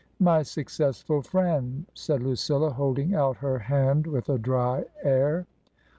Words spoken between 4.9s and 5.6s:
air.